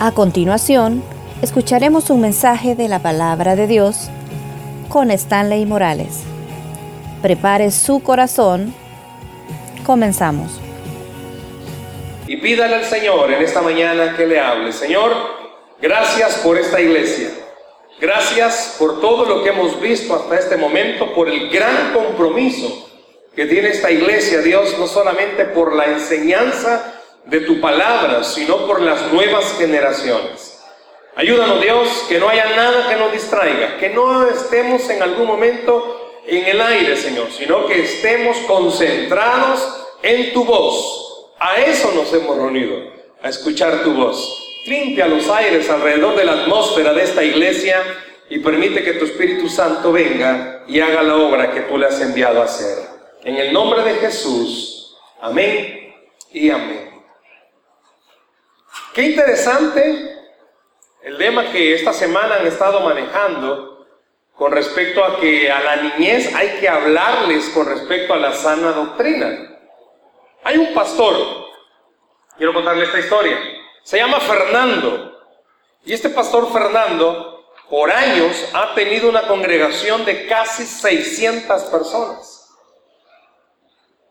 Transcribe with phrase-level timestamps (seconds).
[0.00, 1.02] A continuación,
[1.42, 4.10] escucharemos un mensaje de la palabra de Dios
[4.88, 6.20] con Stanley Morales.
[7.20, 8.72] Prepare su corazón.
[9.84, 10.60] Comenzamos.
[12.28, 14.72] Y pídale al Señor en esta mañana que le hable.
[14.72, 15.10] Señor,
[15.82, 17.30] gracias por esta iglesia.
[18.00, 22.88] Gracias por todo lo que hemos visto hasta este momento, por el gran compromiso
[23.34, 26.97] que tiene esta iglesia, Dios, no solamente por la enseñanza,
[27.28, 30.60] de tu palabra, sino por las nuevas generaciones.
[31.14, 36.20] Ayúdanos Dios, que no haya nada que nos distraiga, que no estemos en algún momento
[36.26, 41.34] en el aire, Señor, sino que estemos concentrados en tu voz.
[41.38, 42.76] A eso nos hemos reunido,
[43.22, 44.62] a escuchar tu voz.
[44.66, 47.82] Limpia los aires alrededor de la atmósfera de esta iglesia
[48.30, 52.00] y permite que tu Espíritu Santo venga y haga la obra que tú le has
[52.00, 52.78] enviado a hacer.
[53.24, 55.94] En el nombre de Jesús, amén
[56.32, 56.87] y amén.
[58.98, 60.26] Qué interesante
[61.02, 63.86] el tema que esta semana han estado manejando
[64.34, 68.72] con respecto a que a la niñez hay que hablarles con respecto a la sana
[68.72, 69.56] doctrina.
[70.42, 71.14] Hay un pastor,
[72.38, 73.38] quiero contarle esta historia,
[73.84, 75.16] se llama Fernando,
[75.84, 82.52] y este pastor Fernando por años ha tenido una congregación de casi 600 personas.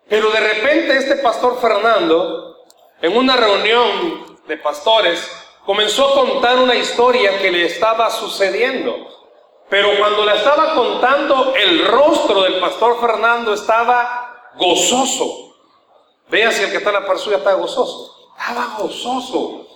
[0.08, 2.64] Pero de repente este pastor Fernando,
[3.02, 5.30] en una reunión de pastores,
[5.66, 8.96] comenzó a contar una historia que le estaba sucediendo.
[9.70, 15.56] Pero cuando la estaba contando, el rostro del pastor Fernando estaba gozoso.
[16.30, 18.32] Vea si el que está en la par suya está gozoso.
[18.40, 19.68] Estaba gozoso.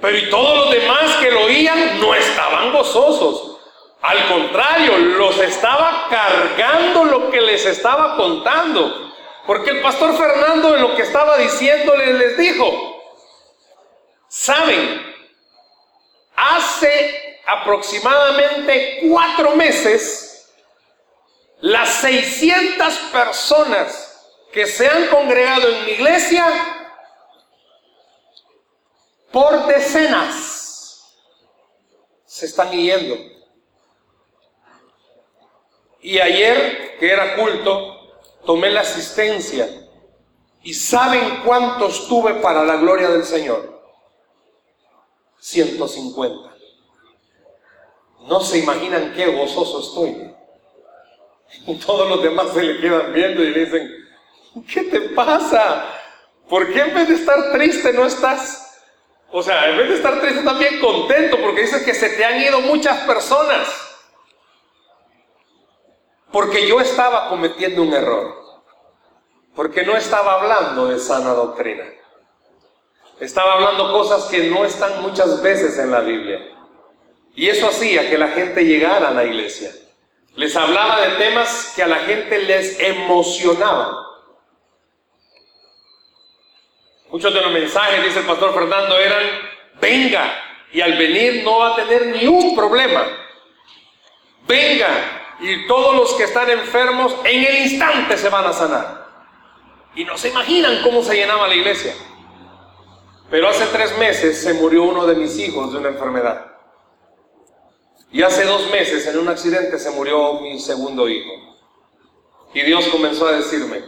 [0.00, 3.58] Pero y todos los demás que lo oían no estaban gozosos.
[4.02, 9.12] Al contrario, los estaba cargando lo que les estaba contando.
[9.46, 12.85] Porque el pastor Fernando en lo que estaba diciéndole les dijo,
[14.38, 15.16] Saben,
[16.36, 20.52] hace aproximadamente cuatro meses,
[21.60, 26.46] las 600 personas que se han congregado en mi iglesia,
[29.32, 31.16] por decenas,
[32.26, 33.16] se están yendo.
[36.02, 39.66] Y ayer, que era culto, tomé la asistencia.
[40.62, 43.75] ¿Y saben cuántos tuve para la gloria del Señor?
[45.38, 46.54] 150.
[48.28, 50.34] No se imaginan qué gozoso estoy.
[51.66, 53.90] Y todos los demás se le quedan viendo y le dicen,
[54.72, 55.84] ¿qué te pasa?
[56.48, 58.66] ¿Por qué en vez de estar triste no estás?
[59.30, 62.40] O sea, en vez de estar triste también contento porque dices que se te han
[62.40, 63.68] ido muchas personas.
[66.30, 68.36] Porque yo estaba cometiendo un error.
[69.54, 71.84] Porque no estaba hablando de sana doctrina.
[73.20, 76.40] Estaba hablando cosas que no están muchas veces en la Biblia.
[77.34, 79.70] Y eso hacía que la gente llegara a la iglesia.
[80.34, 83.94] Les hablaba de temas que a la gente les emocionaban.
[87.10, 89.22] Muchos de los mensajes, dice el pastor Fernando, eran,
[89.80, 90.34] venga,
[90.72, 93.06] y al venir no va a tener ni un problema.
[94.46, 99.06] Venga, y todos los que están enfermos en el instante se van a sanar.
[99.94, 101.94] Y no se imaginan cómo se llenaba la iglesia.
[103.30, 106.52] Pero hace tres meses se murió uno de mis hijos de una enfermedad.
[108.12, 111.32] Y hace dos meses en un accidente se murió mi segundo hijo.
[112.54, 113.82] Y Dios comenzó a decirme,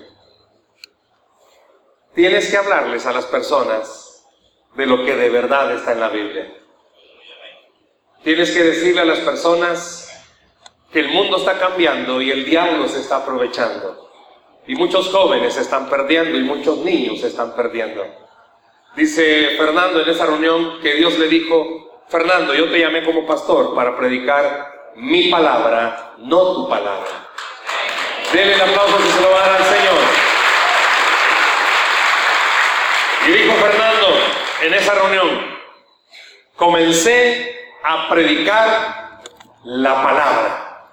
[2.15, 4.27] tienes que hablarles a las personas
[4.75, 6.55] de lo que de verdad está en la Biblia.
[8.25, 10.11] Tienes que decirle a las personas
[10.93, 14.11] que el mundo está cambiando y el diablo se está aprovechando.
[14.67, 18.05] Y muchos jóvenes se están perdiendo y muchos niños se están perdiendo.
[18.99, 23.73] Dice Fernando en esa reunión que Dios le dijo, Fernando, yo te llamé como pastor
[23.73, 27.29] para predicar mi palabra, no tu palabra.
[28.33, 29.95] Denle el aplauso que se lo va a dar al Señor.
[33.29, 34.07] Y dijo Fernando
[34.63, 35.59] en esa reunión,
[36.57, 39.23] comencé a predicar
[39.63, 40.91] la palabra.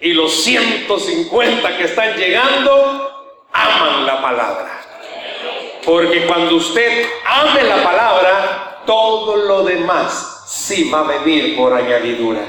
[0.00, 4.77] Y los 150 que están llegando aman la palabra.
[5.88, 12.42] Porque cuando usted ame la palabra, todo lo demás sí va a venir por añadidura.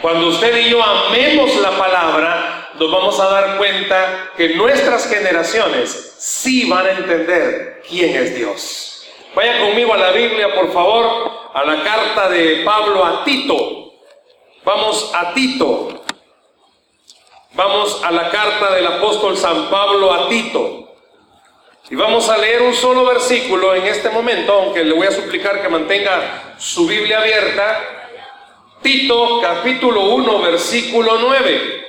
[0.00, 6.14] Cuando usted y yo amemos la palabra, nos vamos a dar cuenta que nuestras generaciones
[6.20, 9.08] sí van a entender quién es Dios.
[9.34, 13.92] Vaya conmigo a la Biblia, por favor, a la carta de Pablo a Tito.
[14.64, 16.04] Vamos a Tito.
[17.54, 20.87] Vamos a la carta del apóstol San Pablo a Tito.
[21.90, 25.62] Y vamos a leer un solo versículo en este momento, aunque le voy a suplicar
[25.62, 27.80] que mantenga su Biblia abierta.
[28.82, 31.88] Tito capítulo 1 versículo 9.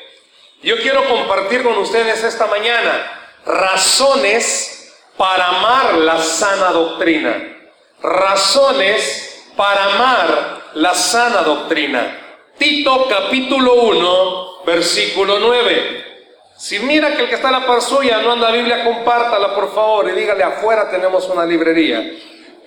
[0.63, 3.11] Yo quiero compartir con ustedes esta mañana
[3.45, 7.57] razones para amar la sana doctrina.
[8.01, 12.45] Razones para amar la sana doctrina.
[12.57, 16.18] Tito capítulo 1 versículo 9.
[16.59, 19.73] Si mira que el que está en la par suya no anda Biblia, compártala por
[19.73, 22.03] favor y dígale afuera tenemos una librería.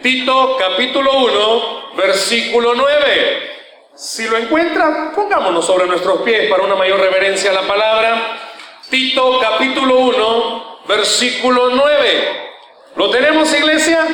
[0.00, 3.50] Tito capítulo 1, versículo 9.
[3.94, 8.38] Si lo encuentra, pongámonos sobre nuestros pies para una mayor reverencia a la palabra.
[8.88, 12.50] Tito capítulo 1, versículo 9.
[12.96, 14.06] ¿Lo tenemos, iglesia?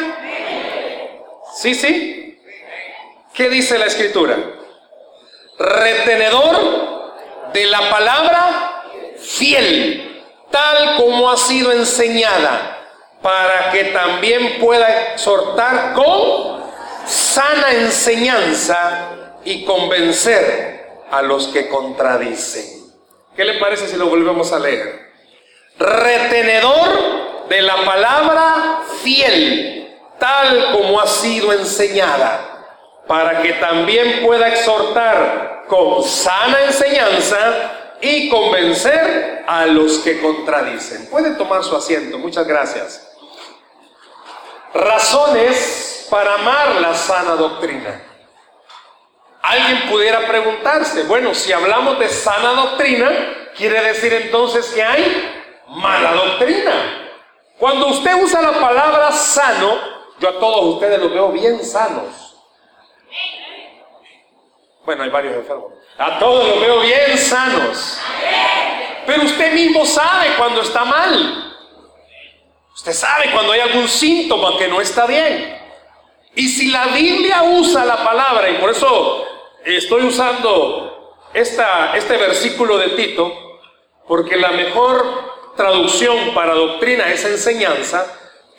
[1.55, 2.37] Sí, sí.
[3.33, 4.39] ¿Qué dice la escritura?
[5.57, 7.13] Retenedor
[7.53, 8.78] de la palabra
[9.21, 12.79] fiel, tal como ha sido enseñada,
[13.23, 16.63] para que también pueda exhortar con
[17.07, 19.11] sana enseñanza
[19.45, 22.65] y convencer a los que contradicen.
[23.35, 25.09] ¿Qué le parece si lo volvemos a leer?
[25.79, 32.41] Retenedor de la palabra fiel, tal como ha sido enseñada,
[33.07, 41.09] para que también pueda exhortar con sana enseñanza y convencer a los que contradicen.
[41.09, 43.17] Pueden tomar su asiento, muchas gracias.
[44.75, 48.03] Razones para amar la sana doctrina.
[49.43, 53.11] Alguien pudiera preguntarse, bueno, si hablamos de sana doctrina,
[53.57, 57.05] quiere decir entonces que hay mala doctrina.
[57.59, 59.75] Cuando usted usa la palabra sano,
[60.21, 62.28] yo a todos ustedes los veo bien sanos.
[64.89, 65.71] Bueno, hay varios enfermos.
[65.99, 68.01] A todos los veo bien sanos.
[69.07, 71.55] Pero usted mismo sabe cuando está mal.
[72.75, 75.61] Usted sabe cuando hay algún síntoma que no está bien.
[76.37, 79.27] Y si la Biblia usa la palabra, y por eso
[79.63, 83.61] estoy usando esta, este versículo de Tito,
[84.07, 88.07] porque la mejor traducción para doctrina es enseñanza,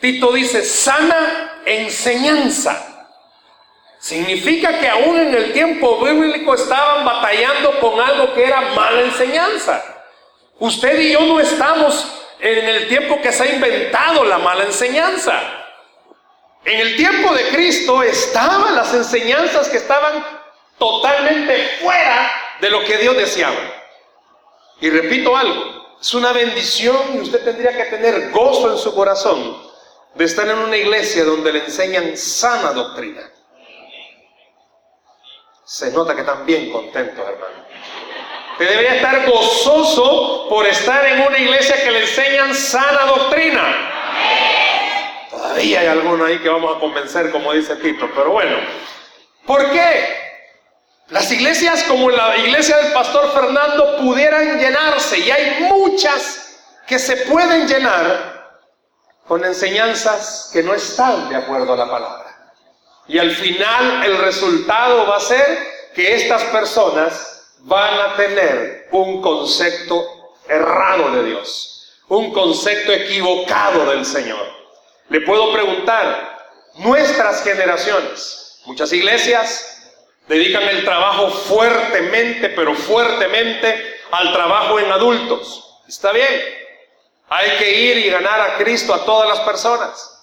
[0.00, 2.89] Tito dice sana enseñanza.
[4.00, 9.84] Significa que aún en el tiempo bíblico estaban batallando con algo que era mala enseñanza.
[10.58, 12.10] Usted y yo no estamos
[12.40, 15.38] en el tiempo que se ha inventado la mala enseñanza.
[16.64, 20.24] En el tiempo de Cristo estaban las enseñanzas que estaban
[20.78, 23.60] totalmente fuera de lo que Dios deseaba.
[24.80, 29.62] Y repito algo, es una bendición y usted tendría que tener gozo en su corazón
[30.14, 33.30] de estar en una iglesia donde le enseñan sana doctrina
[35.70, 37.64] se nota que están bien contentos, hermano.
[38.58, 43.62] Te debería estar gozoso por estar en una iglesia que le enseñan sana doctrina.
[45.30, 48.56] Todavía hay alguno ahí que vamos a convencer, como dice Tito, pero bueno.
[49.46, 50.08] ¿Por qué?
[51.10, 56.58] Las iglesias como la iglesia del pastor Fernando pudieran llenarse y hay muchas
[56.88, 58.58] que se pueden llenar
[59.24, 62.29] con enseñanzas que no están de acuerdo a la palabra.
[63.08, 69.20] Y al final el resultado va a ser que estas personas van a tener un
[69.20, 74.46] concepto errado de Dios, un concepto equivocado del Señor.
[75.08, 76.38] Le puedo preguntar,
[76.76, 79.92] nuestras generaciones, muchas iglesias
[80.28, 85.80] dedican el trabajo fuertemente, pero fuertemente al trabajo en adultos.
[85.88, 86.40] Está bien,
[87.28, 90.19] hay que ir y ganar a Cristo a todas las personas.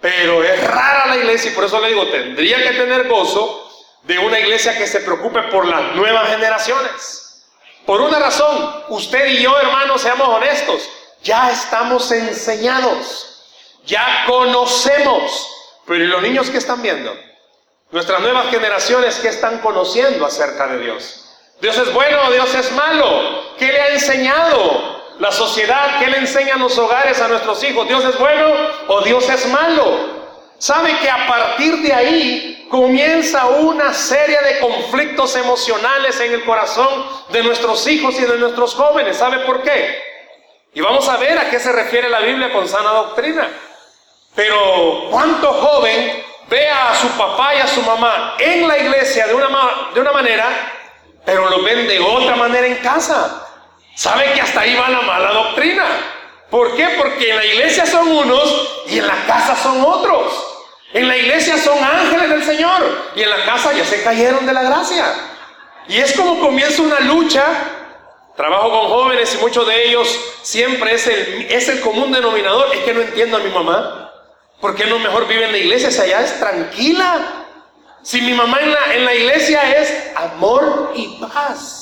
[0.00, 3.68] Pero es rara la iglesia y por eso le digo, tendría que tener gozo
[4.02, 7.44] de una iglesia que se preocupe por las nuevas generaciones.
[7.84, 10.88] Por una razón, usted y yo, hermanos, seamos honestos,
[11.22, 13.44] ya estamos enseñados,
[13.86, 15.48] ya conocemos,
[15.86, 17.16] pero ¿y los niños que están viendo?
[17.90, 21.24] Nuestras nuevas generaciones que están conociendo acerca de Dios.
[21.60, 23.56] Dios es bueno, Dios es malo.
[23.58, 24.97] ¿Qué le ha enseñado?
[25.18, 27.88] La sociedad, ¿qué le enseña a los hogares, a nuestros hijos?
[27.88, 28.54] ¿Dios es bueno
[28.86, 30.16] o Dios es malo?
[30.58, 37.04] ¿Sabe que a partir de ahí comienza una serie de conflictos emocionales en el corazón
[37.30, 39.16] de nuestros hijos y de nuestros jóvenes?
[39.16, 40.00] ¿Sabe por qué?
[40.74, 43.48] Y vamos a ver a qué se refiere la Biblia con sana doctrina.
[44.36, 49.34] Pero ¿cuánto joven ve a su papá y a su mamá en la iglesia de
[49.34, 49.48] una,
[49.92, 50.46] de una manera,
[51.24, 53.47] pero lo ven de otra manera en casa?
[53.98, 55.84] ¿Sabe que hasta ahí va la mala doctrina?
[56.48, 56.86] ¿Por qué?
[56.96, 60.32] Porque en la iglesia son unos y en la casa son otros.
[60.92, 62.80] En la iglesia son ángeles del Señor
[63.16, 65.04] y en la casa ya se cayeron de la gracia.
[65.88, 67.44] Y es como comienza una lucha
[68.36, 72.72] Trabajo con jóvenes y muchos de ellos siempre es el, es el común denominador.
[72.72, 74.12] Es que no entiendo a mi mamá.
[74.60, 75.90] ¿Por qué no mejor vive en la iglesia?
[75.90, 77.46] Si allá es tranquila.
[78.04, 81.77] Si mi mamá en la, en la iglesia es amor y paz.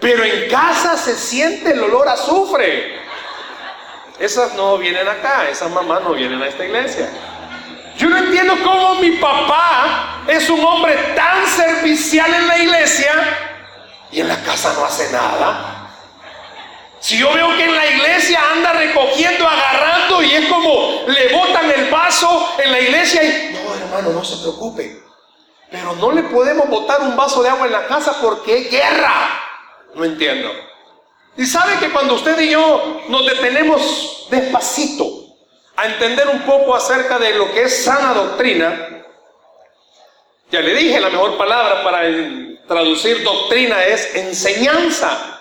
[0.00, 2.98] Pero en casa se siente el olor a azufre.
[4.18, 7.10] Esas no vienen acá, esas mamás no vienen a esta iglesia.
[7.96, 13.12] Yo no entiendo cómo mi papá es un hombre tan servicial en la iglesia
[14.10, 15.90] y en la casa no hace nada.
[16.98, 21.70] Si yo veo que en la iglesia anda recogiendo, agarrando y es como le botan
[21.70, 25.02] el vaso en la iglesia y no, hermano, no se preocupe.
[25.70, 29.49] Pero no le podemos botar un vaso de agua en la casa porque es guerra.
[29.94, 30.50] No entiendo.
[31.36, 35.04] Y sabe que cuando usted y yo nos detenemos despacito
[35.76, 39.04] a entender un poco acerca de lo que es sana doctrina,
[40.50, 42.02] ya le dije, la mejor palabra para
[42.66, 45.40] traducir doctrina es enseñanza.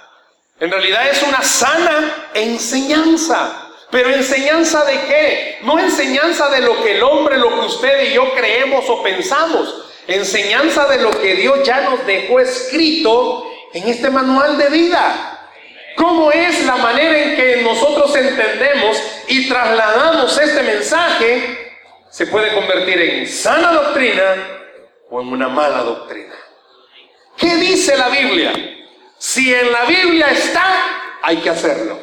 [0.59, 3.69] En realidad es una sana enseñanza.
[3.89, 5.59] Pero enseñanza de qué?
[5.63, 9.83] No enseñanza de lo que el hombre, lo que usted y yo creemos o pensamos.
[10.05, 15.47] Enseñanza de lo que Dios ya nos dejó escrito en este manual de vida.
[15.95, 21.73] ¿Cómo es la manera en que nosotros entendemos y trasladamos este mensaje?
[22.09, 24.35] Se puede convertir en sana doctrina
[25.09, 26.35] o en una mala doctrina.
[27.37, 28.53] ¿Qué dice la Biblia?
[29.17, 31.99] Si en la Biblia está, hay que hacerlo.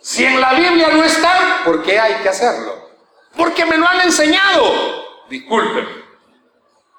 [0.00, 2.90] Si en la Biblia no está, ¿por qué hay que hacerlo?
[3.36, 5.26] Porque me lo han enseñado.
[5.28, 6.03] Disculpen.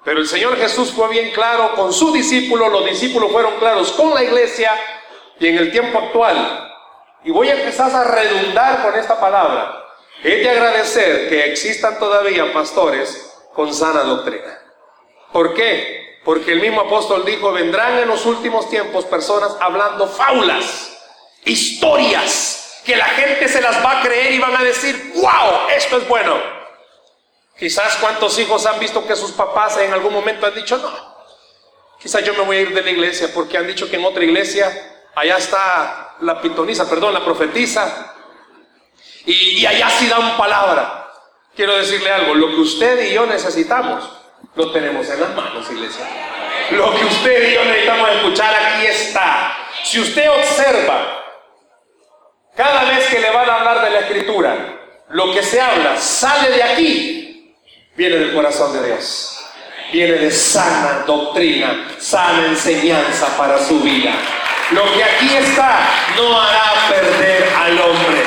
[0.06, 4.14] Pero el Señor Jesús fue bien claro con sus discípulos, los discípulos fueron claros con
[4.14, 4.70] la iglesia
[5.40, 6.72] y en el tiempo actual.
[7.24, 9.84] Y voy a empezar a redundar con esta palabra.
[10.22, 14.56] Es de agradecer que existan todavía pastores con sana doctrina.
[15.32, 16.20] ¿Por qué?
[16.24, 21.04] Porque el mismo apóstol dijo, vendrán en los últimos tiempos personas hablando faulas,
[21.44, 25.96] historias, que la gente se las va a creer y van a decir, wow, esto
[25.96, 26.55] es bueno.
[27.58, 30.90] Quizás cuántos hijos han visto que sus papás en algún momento han dicho, no,
[31.98, 34.24] quizás yo me voy a ir de la iglesia porque han dicho que en otra
[34.24, 34.70] iglesia,
[35.14, 38.14] allá está la pitonisa, perdón, la profetisa,
[39.24, 41.10] y, y allá sí dan palabra.
[41.54, 44.16] Quiero decirle algo, lo que usted y yo necesitamos
[44.56, 46.06] lo tenemos en las manos, iglesia.
[46.70, 49.56] Lo que usted y yo necesitamos escuchar aquí está.
[49.84, 51.24] Si usted observa,
[52.56, 54.56] cada vez que le van a hablar de la escritura,
[55.10, 57.25] lo que se habla sale de aquí,
[57.96, 59.38] viene del corazón de Dios.
[59.92, 64.12] Viene de sana doctrina, sana enseñanza para su vida.
[64.72, 68.22] Lo que aquí está no hará perder al hombre.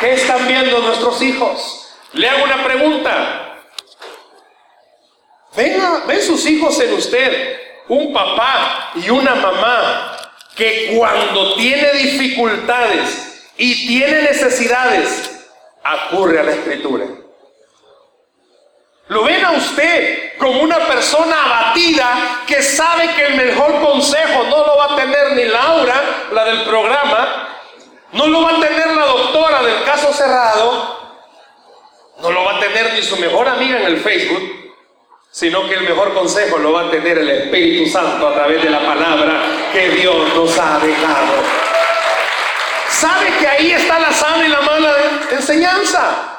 [0.00, 1.94] ¿Qué están viendo nuestros hijos?
[2.14, 3.58] Le hago una pregunta.
[5.54, 10.18] ¿Ven sus hijos en usted, un papá y una mamá
[10.56, 15.46] que cuando tiene dificultades y tiene necesidades,
[15.82, 17.06] acurre a la escritura.
[19.12, 24.66] Lo ven a usted como una persona abatida que sabe que el mejor consejo no
[24.66, 26.02] lo va a tener ni Laura,
[26.32, 27.48] la del programa,
[28.12, 30.98] no lo va a tener la doctora del caso cerrado,
[32.22, 34.72] no lo va a tener ni su mejor amiga en el Facebook,
[35.30, 38.70] sino que el mejor consejo lo va a tener el Espíritu Santo a través de
[38.70, 39.42] la palabra
[39.74, 41.34] que Dios nos ha dejado.
[42.88, 44.94] ¿Sabe que ahí está la sana y la mala
[45.32, 46.31] enseñanza?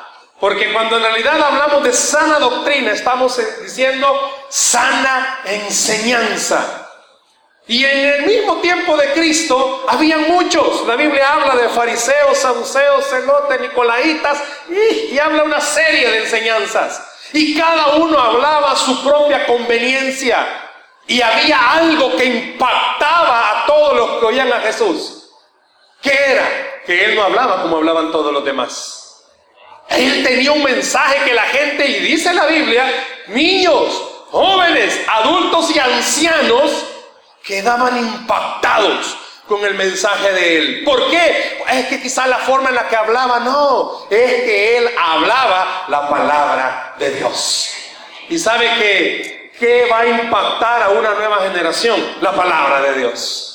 [0.43, 6.89] Porque cuando en realidad hablamos de sana doctrina, estamos diciendo sana enseñanza.
[7.65, 10.85] Y en el mismo tiempo de Cristo había muchos.
[10.85, 17.29] La Biblia habla de fariseos, saduceos, celotes, nicolaitas y, habla una serie de enseñanzas.
[17.31, 20.45] Y cada uno hablaba su propia conveniencia.
[21.07, 25.29] Y había algo que impactaba a todos los que oían a Jesús.
[26.01, 26.81] ¿Qué era?
[26.85, 29.02] Que él no hablaba como hablaban todos los demás.
[29.89, 32.85] Él tenía un mensaje que la gente, y dice la Biblia,
[33.27, 36.85] niños, jóvenes, adultos y ancianos,
[37.43, 40.83] quedaban impactados con el mensaje de él.
[40.83, 41.63] ¿Por qué?
[41.69, 46.09] Es que quizás la forma en la que hablaba, no, es que él hablaba la
[46.09, 47.69] palabra de Dios.
[48.29, 52.17] Y sabe que, ¿qué va a impactar a una nueva generación?
[52.21, 53.49] La palabra de Dios.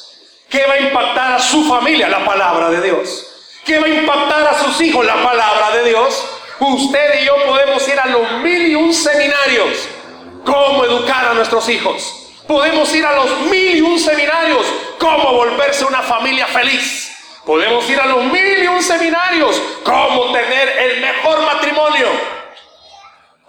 [0.48, 2.08] ¿Qué va a impactar a su familia?
[2.08, 3.27] La palabra de Dios.
[3.68, 5.04] ¿Qué va a impactar a sus hijos?
[5.04, 6.24] La palabra de Dios.
[6.58, 9.86] Usted y yo podemos ir a los mil y un seminarios.
[10.42, 12.32] ¿Cómo educar a nuestros hijos?
[12.46, 14.64] Podemos ir a los mil y un seminarios,
[14.98, 17.14] cómo volverse una familia feliz.
[17.44, 22.08] Podemos ir a los mil y un seminarios, cómo tener el mejor matrimonio.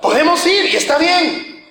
[0.01, 1.65] Podemos ir y está bien.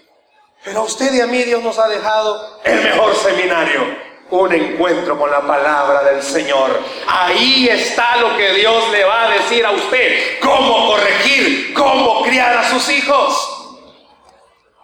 [0.64, 4.07] Pero a usted y a mí Dios nos ha dejado el mejor seminario.
[4.30, 6.78] Un encuentro con la palabra del Señor.
[7.06, 12.56] Ahí está lo que Dios le va a decir a usted, cómo corregir, cómo criar
[12.58, 13.54] a sus hijos.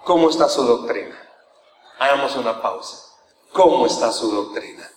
[0.04, 1.16] ¿Cómo está su doctrina?
[1.98, 2.98] Hagamos una pausa.
[3.52, 4.88] ¿Cómo está su doctrina?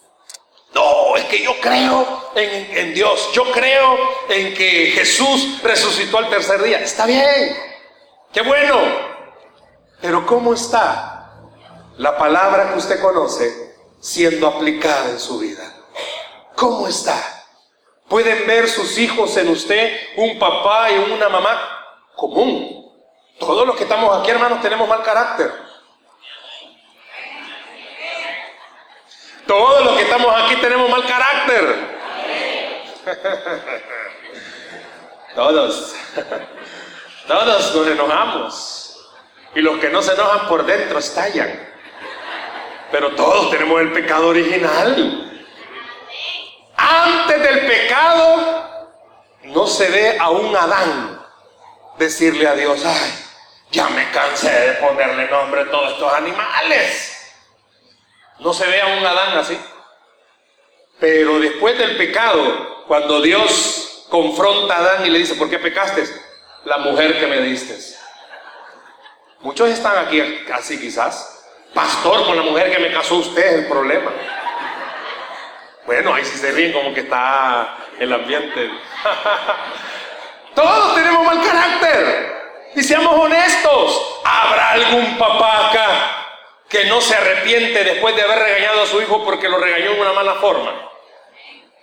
[0.74, 3.98] No, es que yo creo en, en, Dios, yo creo
[4.30, 6.80] en que Jesús resucitó al tercer día.
[6.80, 7.56] Está bien,
[8.34, 8.80] qué bueno.
[10.02, 11.32] Pero ¿cómo está
[11.98, 13.67] la palabra que usted conoce
[14.08, 15.74] siendo aplicada en su vida?
[16.56, 17.22] ¿Cómo está?
[18.08, 21.60] Pueden ver sus hijos en usted un papá y una mamá
[22.16, 22.90] común.
[23.38, 25.52] Todos los que estamos aquí, hermanos, tenemos mal carácter.
[29.46, 31.98] Todos los que estamos aquí tenemos mal carácter.
[35.36, 35.96] Todos.
[37.28, 39.12] Todos nos enojamos.
[39.54, 41.77] Y los que no se enojan por dentro estallan.
[42.92, 45.42] Pero todos tenemos el pecado original.
[46.78, 48.94] Antes del pecado
[49.44, 51.26] no se ve a un Adán
[51.98, 53.14] decirle a Dios, ay,
[53.72, 57.34] ya me cansé de ponerle nombre a todos estos animales.
[58.40, 59.60] No se ve a un Adán así.
[61.00, 66.04] Pero después del pecado, cuando Dios confronta a Adán y le dice, ¿por qué pecaste?
[66.66, 67.78] La mujer que me diste.
[69.42, 70.22] Muchos están aquí
[70.54, 71.37] así quizás.
[71.78, 74.12] Pastor, con la mujer que me casó usted es el problema.
[75.86, 78.72] Bueno, ahí sí se ríen como que está el ambiente.
[80.56, 82.72] Todos tenemos mal carácter.
[82.74, 84.22] Y seamos honestos.
[84.26, 85.88] ¿Habrá algún papá acá
[86.68, 90.00] que no se arrepiente después de haber regañado a su hijo porque lo regañó en
[90.00, 90.74] una mala forma.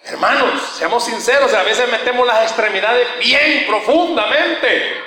[0.07, 5.01] Hermanos, seamos sinceros, a veces metemos las extremidades bien profundamente.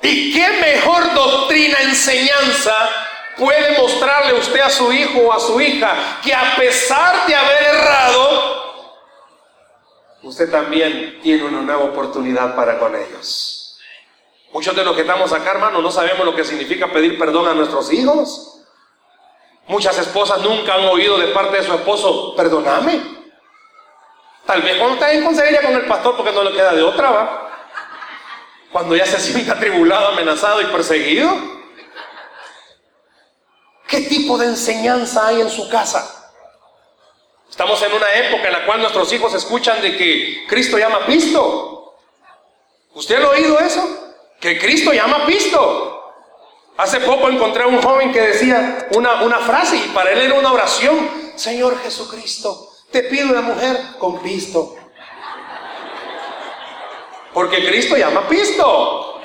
[0.00, 3.07] ¿Y qué mejor doctrina, enseñanza
[3.38, 7.62] puede mostrarle usted a su hijo o a su hija que a pesar de haber
[7.62, 8.64] errado,
[10.22, 13.78] usted también tiene una nueva oportunidad para con ellos?
[14.52, 17.54] Muchos de los que estamos acá, hermanos, no sabemos lo que significa pedir perdón a
[17.54, 18.54] nuestros hijos.
[19.66, 23.18] Muchas esposas nunca han oído de parte de su esposo, perdóname.
[24.46, 27.10] Tal vez cuando está en consejería con el pastor porque no le queda de otra,
[27.10, 27.50] ¿va?
[28.72, 31.57] Cuando ya se siente atribulado, amenazado y perseguido.
[33.88, 36.30] ¿Qué tipo de enseñanza hay en su casa?
[37.48, 41.06] Estamos en una época en la cual nuestros hijos escuchan de que Cristo llama a
[41.06, 41.96] Cristo.
[42.92, 44.14] ¿Usted ha oído eso?
[44.38, 46.14] Que Cristo llama a Cristo.
[46.76, 50.34] Hace poco encontré a un joven que decía una, una frase y para él era
[50.34, 51.32] una oración.
[51.36, 54.76] Señor Jesucristo, te pido una mujer con pisto.
[57.32, 59.22] Porque Cristo llama pisto.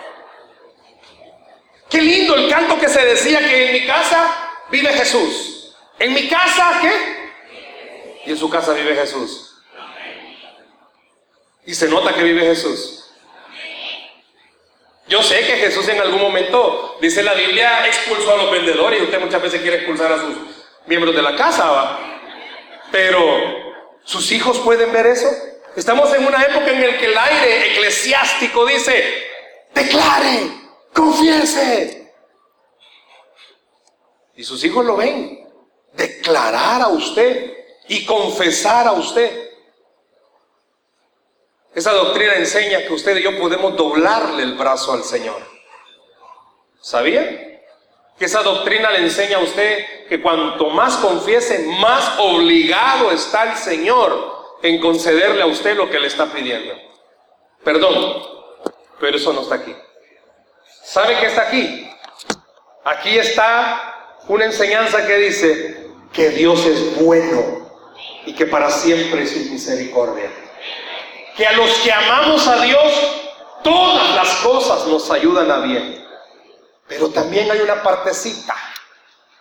[1.89, 4.42] Qué lindo el canto que se decía que en mi casa
[4.73, 5.75] vive Jesús.
[5.99, 8.25] En mi casa, ¿qué?
[8.25, 9.55] Y en su casa vive Jesús.
[11.65, 13.11] Y se nota que vive Jesús.
[15.07, 19.03] Yo sé que Jesús en algún momento, dice la Biblia, expulsó a los vendedores y
[19.03, 20.35] usted muchas veces quiere expulsar a sus
[20.87, 21.99] miembros de la casa, ¿va?
[22.91, 23.21] Pero,
[24.03, 25.29] ¿sus hijos pueden ver eso?
[25.75, 29.27] Estamos en una época en la que el aire eclesiástico dice,
[29.75, 30.49] declare,
[30.93, 32.02] confiese.
[34.35, 35.47] Y sus hijos lo ven,
[35.93, 37.53] declarar a usted
[37.87, 39.51] y confesar a usted.
[41.75, 45.41] Esa doctrina enseña que usted y yo podemos doblarle el brazo al Señor.
[46.81, 47.61] ¿Sabía?
[48.17, 53.57] Que esa doctrina le enseña a usted que cuanto más confiese, más obligado está el
[53.57, 56.75] Señor en concederle a usted lo que le está pidiendo.
[57.63, 58.23] Perdón,
[58.99, 59.75] pero eso no está aquí.
[60.83, 61.89] ¿Sabe qué está aquí?
[62.83, 63.92] Aquí está
[64.27, 67.69] una enseñanza que dice que Dios es bueno
[68.25, 70.29] y que para siempre es su misericordia
[71.35, 72.93] que a los que amamos a Dios,
[73.63, 76.05] todas las cosas nos ayudan a bien.
[76.87, 78.55] Pero también hay una partecita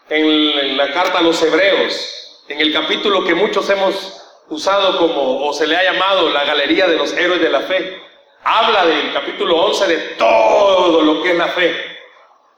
[0.09, 5.53] en, la carta a los hebreos, en el capítulo que muchos hemos usado como, o
[5.53, 8.01] se le ha llamado la galería de los héroes de la fe.
[8.45, 11.77] Habla del capítulo 11 de todo lo que es la fe.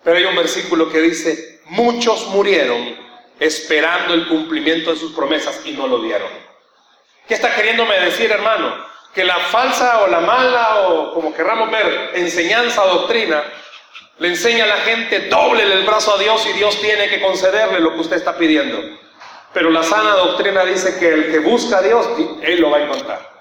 [0.02, 2.96] Pero hay un versículo que dice, muchos murieron
[3.40, 6.28] esperando el cumplimiento de sus promesas y no lo dieron.
[7.26, 8.94] ¿Qué está queriéndome decir, hermano?
[9.14, 13.44] que la falsa o la mala o como querramos ver, enseñanza o doctrina,
[14.18, 17.80] le enseña a la gente, doble el brazo a Dios y Dios tiene que concederle
[17.80, 18.80] lo que usted está pidiendo.
[19.52, 22.06] Pero la sana doctrina dice que el que busca a Dios,
[22.42, 23.34] Él lo va a encontrar.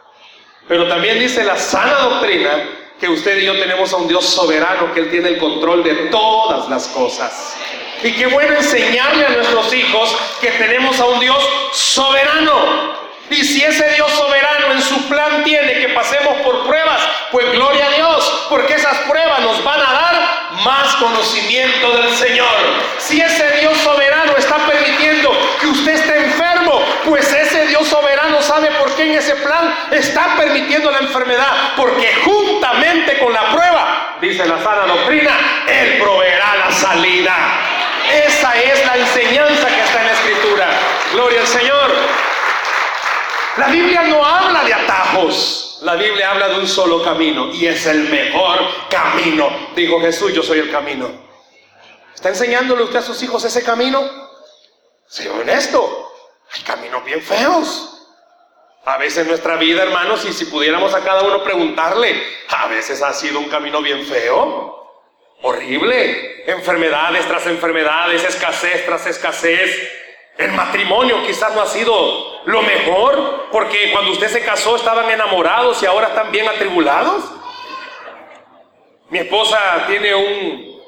[0.67, 2.51] Pero también dice la sana doctrina
[2.99, 5.95] que usted y yo tenemos a un Dios soberano, que Él tiene el control de
[6.11, 7.57] todas las cosas.
[8.03, 13.01] Y qué bueno enseñarle a nuestros hijos que tenemos a un Dios soberano.
[13.29, 17.87] Y si ese Dios soberano en su plan tiene que pasemos por pruebas, pues gloria
[17.87, 22.53] a Dios, porque esas pruebas nos van a dar más conocimiento del Señor.
[22.97, 28.69] Si ese Dios soberano está permitiendo que usted esté enfermo, pues ese Dios soberano sabe
[28.71, 34.45] por qué en ese plan está permitiendo la enfermedad, porque juntamente con la prueba, dice
[34.45, 37.72] la sana doctrina, Él proveerá la salida.
[38.11, 40.69] Esa es la enseñanza que está en la Escritura.
[41.13, 41.91] Gloria al Señor.
[43.57, 45.79] La Biblia no habla de atajos.
[45.83, 49.49] La Biblia habla de un solo camino y es el mejor camino.
[49.75, 51.09] Dijo Jesús, yo soy el camino.
[52.13, 54.01] ¿Está enseñándole usted a sus hijos ese camino?
[55.07, 56.11] Sea honesto.
[56.53, 57.93] Hay caminos bien feos.
[58.85, 63.13] A veces nuestra vida, hermanos, y si pudiéramos a cada uno preguntarle, a veces ha
[63.13, 64.82] sido un camino bien feo.
[65.43, 66.43] Horrible.
[66.47, 70.01] Enfermedades tras enfermedades, escasez tras escasez
[70.37, 75.81] el matrimonio quizás no ha sido lo mejor, porque cuando usted se casó estaban enamorados
[75.83, 77.23] y ahora están bien atribulados.
[79.09, 80.81] Mi esposa tiene un,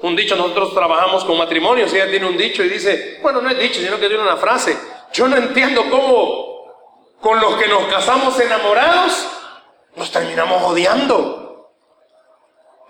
[0.00, 3.58] un dicho, nosotros trabajamos con matrimonios, ella tiene un dicho y dice, bueno, no es
[3.58, 4.76] dicho, sino que tiene una frase.
[5.12, 6.56] Yo no entiendo cómo
[7.20, 9.28] con los que nos casamos enamorados
[9.96, 11.45] nos terminamos odiando.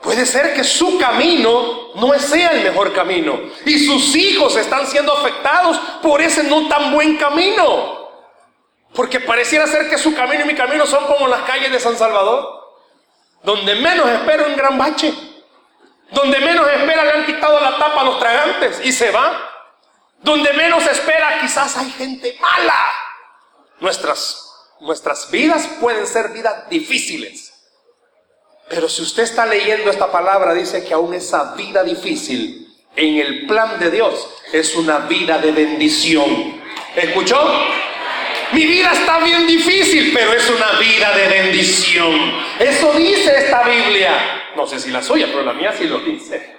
[0.03, 5.13] Puede ser que su camino no sea el mejor camino y sus hijos están siendo
[5.17, 8.07] afectados por ese no tan buen camino.
[8.95, 11.97] Porque pareciera ser que su camino y mi camino son como las calles de San
[11.97, 12.49] Salvador,
[13.43, 15.13] donde menos espera un gran bache,
[16.13, 19.51] donde menos espera le han quitado la tapa a los tragantes y se va,
[20.23, 22.87] donde menos espera quizás hay gente mala.
[23.81, 27.46] Nuestras, nuestras vidas pueden ser vidas difíciles
[28.69, 33.47] pero si usted está leyendo esta palabra, dice que aún esa vida difícil en el
[33.47, 36.61] plan de Dios es una vida de bendición.
[36.97, 37.39] ¿Escuchó?
[38.53, 42.33] Mi vida está bien difícil, pero es una vida de bendición.
[42.59, 44.53] Eso dice esta Biblia.
[44.57, 46.57] No sé si la suya, pero la mía sí lo dice.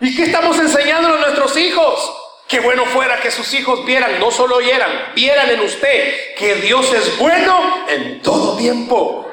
[0.00, 2.12] ¿Y qué estamos enseñando a nuestros hijos?
[2.48, 6.92] Qué bueno fuera que sus hijos vieran, no solo oyeran, vieran en usted que Dios
[6.92, 9.25] es bueno en todo tiempo.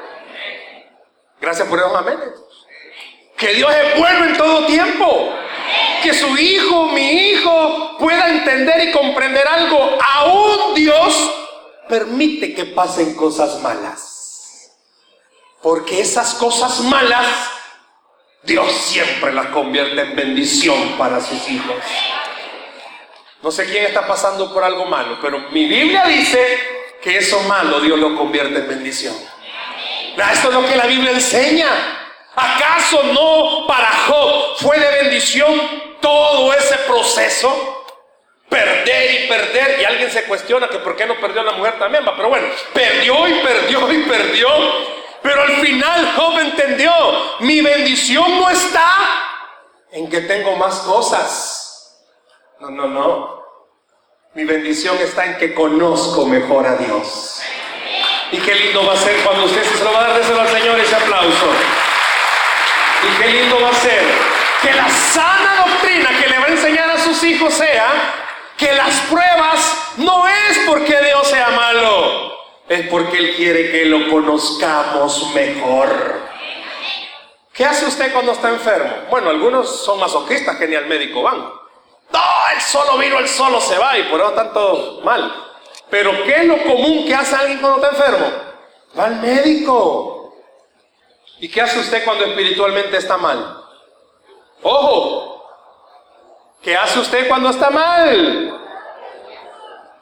[1.44, 2.18] Gracias por esos amén.
[3.36, 5.34] Que Dios es bueno en todo tiempo.
[6.02, 9.98] Que su hijo, mi hijo, pueda entender y comprender algo.
[10.00, 11.34] Aún Dios
[11.86, 14.72] permite que pasen cosas malas.
[15.60, 17.26] Porque esas cosas malas,
[18.44, 21.76] Dios siempre las convierte en bendición para sus hijos.
[23.42, 26.58] No sé quién está pasando por algo malo, pero mi Biblia dice
[27.02, 29.33] que eso malo Dios lo convierte en bendición.
[30.16, 31.68] Esto es lo que la Biblia enseña.
[32.36, 35.60] ¿Acaso no para Job fue de bendición
[36.00, 37.84] todo ese proceso?
[38.48, 39.80] Perder y perder.
[39.80, 42.04] Y alguien se cuestiona que por qué no perdió la mujer también.
[42.04, 44.48] Pero bueno, perdió y perdió y perdió.
[45.22, 46.92] Pero al final Job entendió,
[47.40, 48.86] mi bendición no está
[49.90, 52.04] en que tengo más cosas.
[52.60, 53.44] No, no, no.
[54.34, 57.33] Mi bendición está en que conozco mejor a Dios.
[58.34, 60.48] Y qué lindo va a ser cuando usted se lo va a dar, déselo al
[60.48, 61.46] Señor ese aplauso.
[63.04, 64.02] Y qué lindo va a ser
[64.60, 67.86] que la sana doctrina que le va a enseñar a sus hijos sea
[68.56, 72.36] que las pruebas no es porque Dios sea malo,
[72.68, 76.22] es porque Él quiere que lo conozcamos mejor.
[77.52, 78.96] ¿Qué hace usted cuando está enfermo?
[79.10, 81.38] Bueno, algunos son masoquistas que ni al médico van.
[81.38, 82.20] No,
[82.52, 85.53] el solo vino, el solo se va y por eso tanto mal.
[85.90, 88.26] Pero ¿qué es lo común que hace alguien cuando está enfermo?
[88.98, 90.34] Va al médico.
[91.40, 93.62] ¿Y qué hace usted cuando espiritualmente está mal?
[94.62, 95.46] Ojo,
[96.62, 98.60] ¿qué hace usted cuando está mal?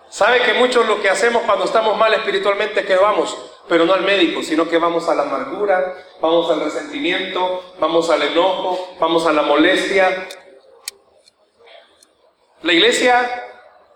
[0.09, 3.35] ¿Sabe que muchos lo que hacemos cuando estamos mal espiritualmente es que vamos,
[3.67, 8.23] pero no al médico, sino que vamos a la amargura, vamos al resentimiento, vamos al
[8.23, 10.29] enojo, vamos a la molestia?
[12.61, 13.49] La iglesia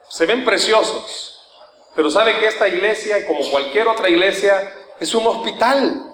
[0.08, 1.25] se ven preciosos,
[1.96, 6.12] pero sabe que esta iglesia, como cualquier otra iglesia, es un hospital.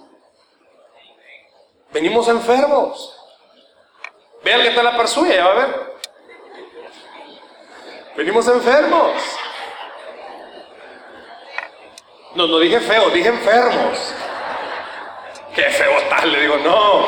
[1.93, 3.19] Venimos enfermos.
[4.45, 5.93] Vean que está la persuya, ya va a ver.
[8.17, 9.13] Venimos enfermos.
[12.37, 14.15] No, no dije feo, dije enfermos.
[15.53, 17.07] Qué feo tal, le digo, no.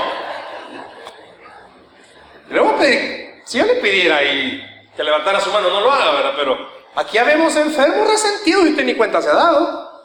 [2.50, 5.92] Le voy a pedir, si yo le pidiera ahí que levantara su mano, no lo
[5.92, 6.32] haga, ¿verdad?
[6.36, 10.04] Pero Aquí habemos enfermos resentidos y usted ni cuenta se ha dado.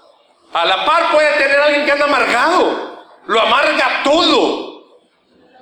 [0.53, 3.05] A la par puede tener alguien que anda amargado.
[3.27, 4.69] Lo amarga todo.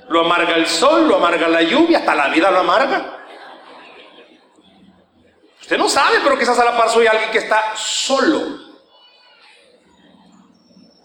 [0.07, 3.17] Lo amarga el sol, lo amarga la lluvia, hasta la vida lo amarga.
[5.59, 8.39] Usted no sabe, pero quizás a la par suya alguien que está solo.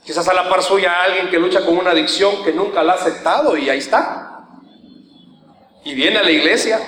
[0.05, 2.97] Quizás a la par suya alguien que lucha con una adicción que nunca la ha
[2.97, 4.47] aceptado y ahí está.
[5.85, 6.79] Y viene a la iglesia.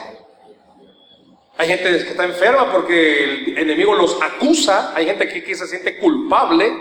[1.57, 4.93] Hay gente que está enferma porque el enemigo los acusa.
[4.95, 6.73] Hay gente que, se siente culpable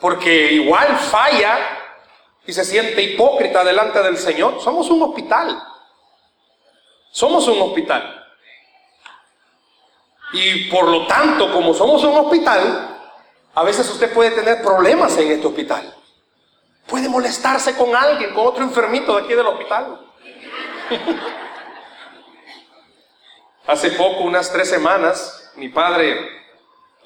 [0.00, 1.58] porque igual falla
[2.46, 4.60] y se siente hipócrita delante del Señor.
[4.60, 5.60] Somos un hospital.
[7.10, 8.14] Somos un hospital.
[10.32, 12.96] Y por lo tanto, como somos un hospital,
[13.54, 15.92] a veces usted puede tener problemas en este hospital.
[16.86, 20.06] Puede molestarse con alguien, con otro enfermito de aquí del hospital.
[23.68, 26.26] Hace poco, unas tres semanas, mi padre,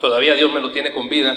[0.00, 1.36] todavía Dios me lo tiene con vida,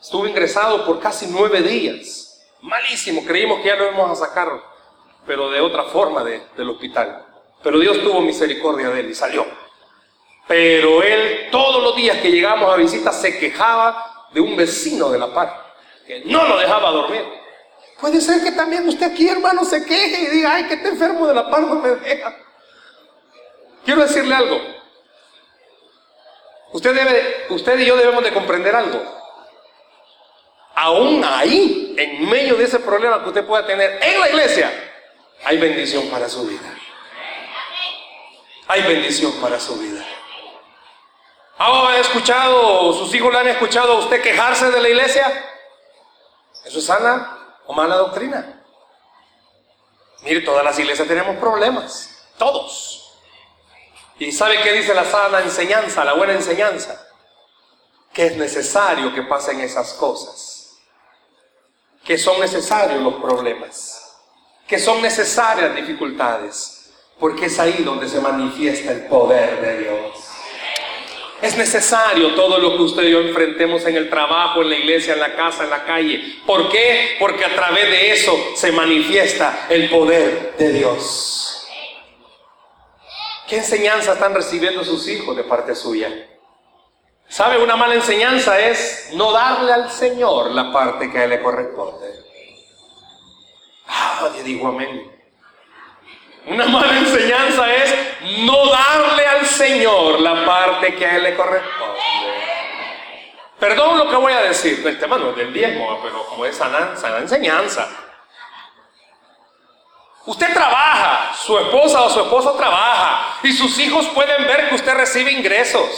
[0.00, 2.42] estuvo ingresado por casi nueve días.
[2.62, 4.48] Malísimo, creímos que ya lo íbamos a sacar,
[5.26, 7.22] pero de otra forma del hospital.
[7.62, 9.44] Pero Dios tuvo misericordia de él y salió.
[10.48, 15.18] Pero él todos los días que llegamos a visita se quejaba de un vecino de
[15.18, 17.26] la par, que no lo dejaba dormir.
[18.00, 21.26] Puede ser que también usted aquí, hermano, se queje y diga, ay, que te enfermo
[21.26, 22.45] de la par, no me deja.
[23.86, 24.60] Quiero decirle algo.
[26.72, 29.00] Usted, debe, usted y yo debemos de comprender algo.
[30.74, 34.72] Aún ahí, en medio de ese problema que usted pueda tener en la iglesia,
[35.44, 36.68] hay bendición para su vida.
[38.66, 40.04] Hay bendición para su vida.
[41.58, 45.48] ¿Ha escuchado, sus hijos le han escuchado a usted quejarse de la iglesia?
[46.64, 48.64] ¿Eso es sana o mala doctrina?
[50.22, 53.05] Mire, todas las iglesias tenemos problemas, todos.
[54.18, 57.06] ¿Y sabe qué dice la sana enseñanza, la buena enseñanza?
[58.12, 60.78] Que es necesario que pasen esas cosas,
[62.02, 64.16] que son necesarios los problemas,
[64.66, 70.26] que son necesarias dificultades, porque es ahí donde se manifiesta el poder de Dios.
[71.42, 75.12] Es necesario todo lo que usted y yo enfrentemos en el trabajo, en la iglesia,
[75.12, 76.38] en la casa, en la calle.
[76.46, 77.16] ¿Por qué?
[77.18, 81.55] Porque a través de eso se manifiesta el poder de Dios.
[83.46, 86.10] ¿Qué enseñanza están recibiendo sus hijos de parte suya?
[87.28, 87.62] ¿Sabe?
[87.62, 92.06] Una mala enseñanza es no darle al Señor la parte que a Él le corresponde.
[93.88, 95.12] Ah, digo amén.
[96.46, 97.94] Una mala enseñanza es
[98.44, 102.00] no darle al Señor la parte que a Él le corresponde.
[103.58, 106.56] Perdón lo que voy a decir, el tema no es del diezmo, pero como es
[106.56, 107.88] sana, enseñanza.
[110.26, 114.94] Usted trabaja, su esposa o su esposo trabaja y sus hijos pueden ver que usted
[114.94, 115.88] recibe ingresos.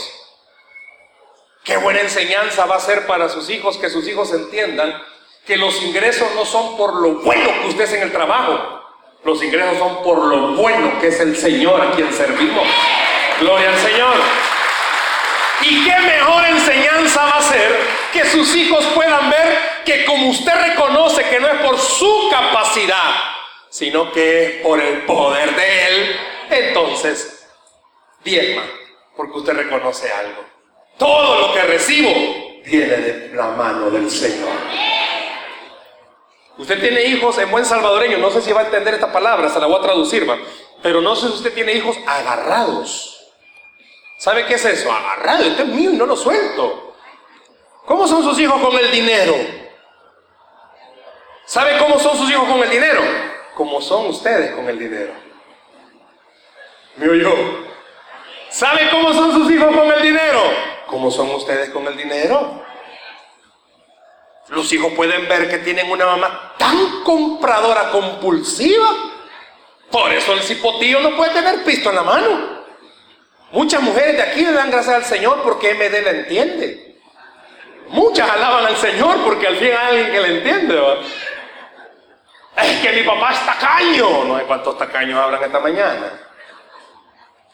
[1.64, 5.02] Qué buena enseñanza va a ser para sus hijos que sus hijos entiendan
[5.46, 8.82] que los ingresos no son por lo bueno que usted es en el trabajo,
[9.24, 12.66] los ingresos son por lo bueno que es el Señor a quien servimos.
[13.40, 14.14] Gloria al Señor.
[15.62, 17.80] ¿Y qué mejor enseñanza va a ser
[18.12, 23.37] que sus hijos puedan ver que como usted reconoce que no es por su capacidad,
[23.78, 26.16] sino que por el poder de Él,
[26.50, 27.48] entonces
[28.24, 28.64] diezma,
[29.16, 30.44] porque usted reconoce algo.
[30.96, 32.10] Todo lo que recibo
[32.64, 34.50] viene de la mano del Señor.
[36.56, 39.60] Usted tiene hijos en buen salvadoreño, no sé si va a entender esta palabra, se
[39.60, 40.28] la voy a traducir,
[40.82, 43.30] pero no sé si usted tiene hijos agarrados.
[44.18, 44.90] ¿Sabe qué es eso?
[44.90, 46.96] Agarrado, este es mío y no lo suelto.
[47.86, 49.36] ¿Cómo son sus hijos con el dinero?
[51.44, 53.27] ¿Sabe cómo son sus hijos con el dinero?
[53.58, 55.12] Como son ustedes con el dinero.
[56.94, 57.34] ¿Me oyó?
[58.50, 60.40] ¿Sabe cómo son sus hijos con el dinero?
[60.86, 62.62] ¿Cómo son ustedes con el dinero?
[64.50, 68.86] Los hijos pueden ver que tienen una mamá tan compradora compulsiva.
[69.90, 72.64] Por eso el cipotillo no puede tener pisto en la mano.
[73.50, 76.96] Muchas mujeres de aquí le dan gracias al Señor porque MD la entiende.
[77.88, 80.80] Muchas alaban al Señor porque al fin hay alguien que le entiende.
[82.62, 84.24] Es que mi papá es tacaño.
[84.24, 86.12] No hay cuántos tacaños hablan esta mañana.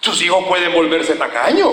[0.01, 1.73] Sus hijos pueden volverse tacaños.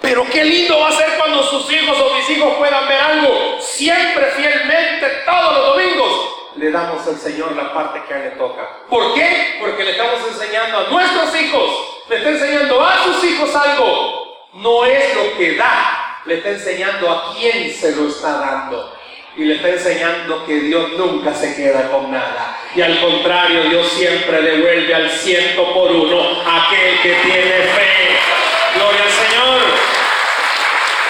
[0.00, 3.58] Pero qué lindo va a ser cuando sus hijos o mis hijos puedan ver algo
[3.60, 6.30] siempre fielmente todos los domingos.
[6.56, 8.68] Le damos al Señor la parte que Él le toca.
[8.88, 9.56] ¿Por qué?
[9.60, 14.48] Porque le estamos enseñando a nuestros hijos, le está enseñando a sus hijos algo.
[14.52, 18.92] No es lo que da, le está enseñando a quién se lo está dando.
[19.36, 22.56] Y le está enseñando que Dios nunca se queda con nada.
[22.76, 28.16] Y al contrario, Dios siempre devuelve al ciento por uno a aquel que tiene fe.
[28.76, 29.60] Gloria al Señor.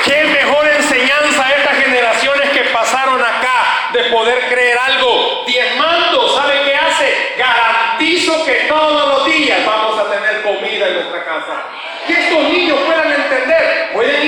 [0.06, 5.44] Qué mejor enseñanza a estas generaciones que pasaron acá de poder creer algo.
[5.46, 7.14] Diezmando, ¿sabe qué hace?
[7.36, 11.66] Garantizo que todos los días vamos a tener comida en nuestra casa.
[12.06, 14.24] Que estos niños puedan entender, pueden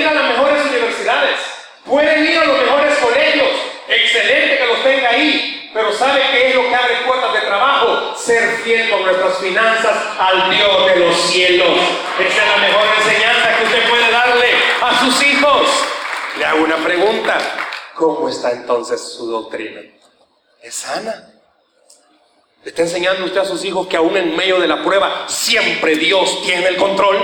[9.39, 11.79] finanzas al Dios de los cielos.
[12.19, 14.49] Esa es la mejor enseñanza que usted puede darle
[14.81, 15.67] a sus hijos.
[16.37, 17.37] Le hago una pregunta.
[17.95, 19.81] ¿Cómo está entonces su doctrina?
[20.61, 21.33] ¿Es sana?
[22.63, 25.95] ¿Le está enseñando usted a sus hijos que aún en medio de la prueba siempre
[25.95, 27.17] Dios tiene el control?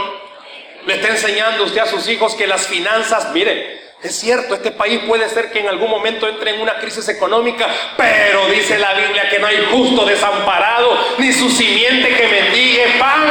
[0.86, 5.00] ¿Le está enseñando usted a sus hijos que las finanzas, mire, es cierto, este país
[5.08, 9.30] puede ser que en algún momento entre en una crisis económica, pero dice la Biblia
[9.30, 13.24] que no hay justo desamparado, ni su simiente que mendigue pan.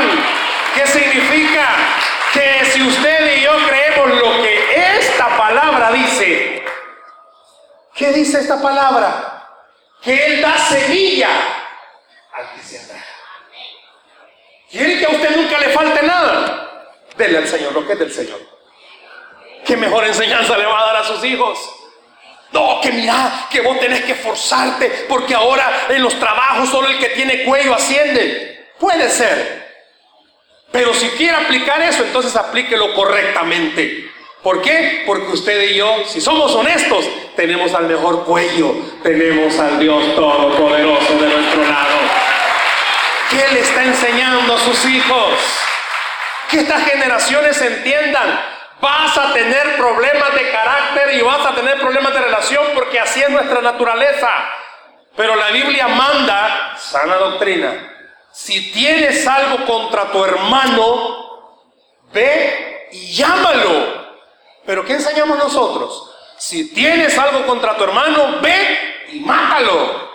[0.75, 1.69] ¿Qué significa?
[2.33, 6.65] Que si usted y yo creemos lo que esta palabra dice,
[7.95, 9.51] ¿qué dice esta palabra?
[10.03, 11.29] Que Él da semilla
[12.33, 13.05] al que se atrae.
[14.71, 16.97] ¿Quiere que a usted nunca le falte nada?
[17.15, 18.52] Dele al Señor lo que es del Señor.
[19.64, 21.59] ¿Qué mejor enseñanza le va a dar a sus hijos?
[22.53, 26.98] No, que mira, que vos tenés que esforzarte porque ahora en los trabajos solo el
[26.98, 28.72] que tiene cuello asciende.
[28.79, 29.62] Puede ser.
[30.70, 34.11] Pero si quiere aplicar eso, entonces aplíquelo correctamente.
[34.42, 35.05] ¿Por qué?
[35.07, 41.12] Porque usted y yo, si somos honestos, tenemos al mejor cuello, tenemos al Dios Todopoderoso
[41.12, 41.98] de nuestro lado.
[43.31, 45.38] ¿Qué le está enseñando a sus hijos?
[46.51, 48.52] Que estas generaciones entiendan
[48.83, 53.23] Vas a tener problemas de carácter y vas a tener problemas de relación porque así
[53.23, 54.29] es nuestra naturaleza.
[55.14, 57.95] Pero la Biblia manda sana doctrina.
[58.33, 61.53] Si tienes algo contra tu hermano,
[62.12, 64.03] ve y llámalo.
[64.66, 66.16] Pero ¿qué enseñamos nosotros?
[66.38, 70.11] Si tienes algo contra tu hermano, ve y mátalo.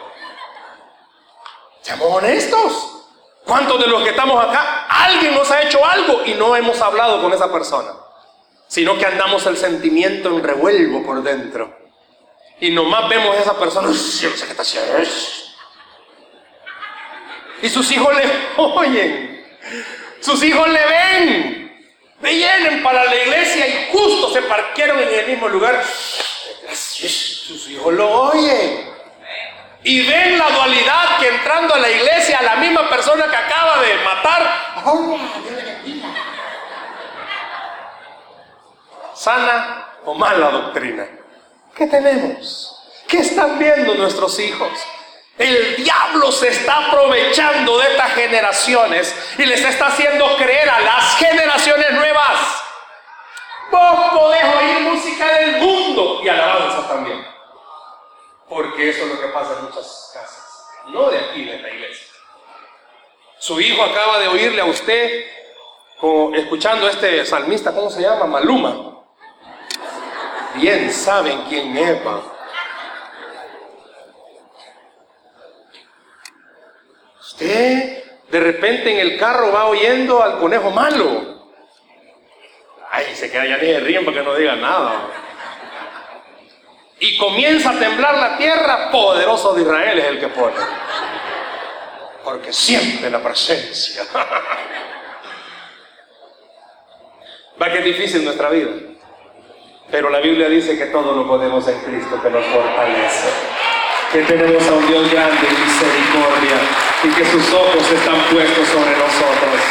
[1.80, 3.06] Seamos honestos.
[3.46, 7.22] ¿Cuántos de los que estamos acá, alguien nos ha hecho algo y no hemos hablado
[7.22, 8.07] con esa persona?
[8.68, 11.78] Sino que andamos el sentimiento en revuelvo por dentro.
[12.60, 13.90] Y nomás vemos a esa persona,
[17.62, 18.24] y sus hijos le
[18.58, 19.46] oyen,
[20.20, 21.86] sus hijos le ven,
[22.22, 25.84] vienen para la iglesia y justo se parquearon en el mismo lugar.
[26.74, 28.98] Sus hijos lo oyen.
[29.84, 33.96] Y ven la dualidad que entrando a la iglesia, la misma persona que acaba de
[34.04, 34.84] matar,
[39.18, 41.08] sana o mala doctrina.
[41.76, 42.74] ¿Qué tenemos?
[43.08, 44.70] ¿Qué están viendo nuestros hijos?
[45.38, 51.16] El diablo se está aprovechando de estas generaciones y les está haciendo creer a las
[51.18, 52.64] generaciones nuevas.
[53.72, 57.26] Vos podés oír música del mundo y alabanza también.
[58.50, 62.08] Porque eso es lo que pasa en muchas casas, no de aquí, de la iglesia.
[63.40, 65.26] Su hijo acaba de oírle a usted
[66.34, 68.26] escuchando a este salmista, ¿cómo se llama?
[68.26, 68.97] Maluma
[70.60, 72.02] bien saben quién es.
[77.20, 81.38] Usted de repente en el carro va oyendo al conejo malo.
[82.92, 85.08] Ay, se queda ya ni de ríen para no diga nada.
[87.00, 90.56] Y comienza a temblar la tierra, poderoso de Israel es el que pone.
[92.24, 94.04] Porque siente la presencia.
[97.62, 98.97] Va que es difícil nuestra vida.
[99.90, 103.30] Pero la Biblia dice que todo lo podemos en Cristo que nos fortalece.
[104.12, 106.58] Que tenemos a un Dios grande en misericordia
[107.04, 109.62] y que sus ojos están puestos sobre nosotros.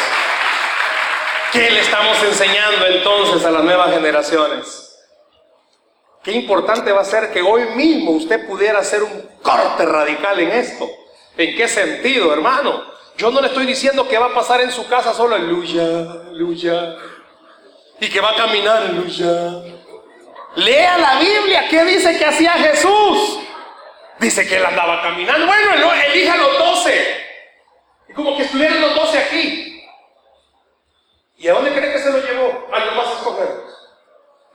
[1.52, 4.96] ¿Qué le estamos enseñando entonces a las nuevas generaciones?
[6.22, 10.50] Qué importante va a ser que hoy mismo usted pudiera hacer un corte radical en
[10.50, 10.88] esto.
[11.36, 12.84] ¿En qué sentido, hermano?
[13.16, 15.82] Yo no le estoy diciendo que va a pasar en su casa solo aleluya,
[16.28, 16.96] aleluya.
[18.00, 19.75] Y que va a caminar, aleluya.
[20.56, 23.40] Lea la Biblia, ¿qué dice que hacía Jesús?
[24.18, 25.46] Dice que él andaba caminando.
[25.46, 27.24] Bueno, elija los doce.
[28.08, 29.84] Y como que estuvieran los doce aquí.
[31.36, 32.68] ¿Y a dónde cree que se lo llevó?
[32.72, 33.74] A los más escogidos.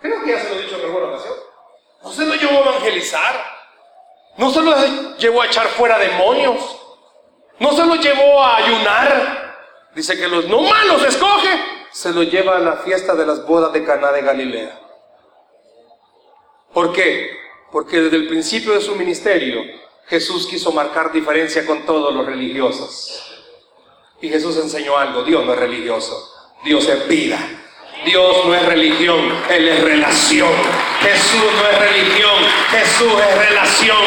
[0.02, 1.36] Creo que ya se lo he dicho en alguna ocasión.
[2.04, 3.46] No se lo llevó a evangelizar.
[4.38, 6.78] No se lo llevó a echar fuera demonios.
[7.60, 9.56] No se lo llevó a ayunar.
[9.94, 11.50] Dice que los no malos escoge.
[11.92, 14.81] Se lo lleva a la fiesta de las bodas de Caná de Galilea.
[16.74, 17.38] ¿Por qué?
[17.72, 19.62] Porque desde el principio de su ministerio
[20.08, 23.24] Jesús quiso marcar diferencia con todos los religiosos.
[24.22, 27.40] Y Jesús enseñó algo, Dios no es religioso, Dios es vida.
[28.06, 30.52] Dios no es religión, Él es relación.
[31.02, 34.06] Jesús no es religión, Jesús es relación.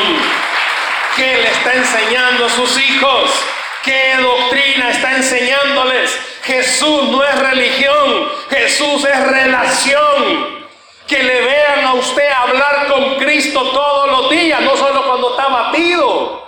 [1.17, 3.31] ¿Qué le está enseñando a sus hijos?
[3.83, 6.19] ¿Qué doctrina está enseñándoles?
[6.43, 10.54] Jesús no es religión, Jesús es relación
[11.07, 15.49] que le vean a usted hablar con Cristo todos los días, no solo cuando está
[15.49, 16.45] batido.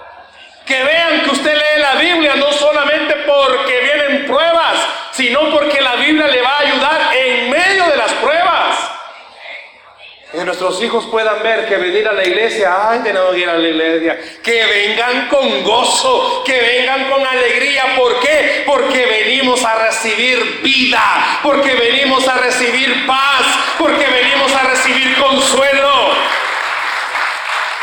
[0.65, 4.79] Que vean que usted lee la Biblia no solamente porque viene en pruebas,
[5.13, 8.91] sino porque la Biblia le va a ayudar en medio de las pruebas.
[10.37, 13.57] Que nuestros hijos puedan ver que venir a la iglesia, ay, tenemos que ir a
[13.57, 14.21] la iglesia.
[14.43, 17.97] Que vengan con gozo, que vengan con alegría.
[17.97, 18.63] ¿Por qué?
[18.67, 23.47] Porque venimos a recibir vida, porque venimos a recibir paz,
[23.79, 26.11] porque venimos a recibir consuelo.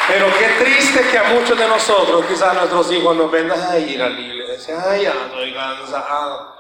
[0.10, 4.04] Pero qué triste que a muchos de nosotros, quizás nuestros hijos nos ven, ay, ir
[4.04, 6.56] a la iglesia, ay, ya estoy cansado.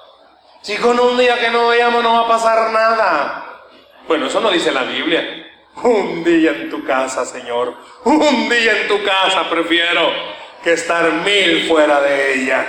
[0.59, 3.45] Si con un día que no veamos no va a pasar nada.
[4.07, 5.51] Bueno, eso no dice la Biblia.
[5.81, 7.73] Un día en tu casa, Señor.
[8.03, 10.11] Un día en tu casa prefiero
[10.63, 12.65] que estar mil fuera de ella.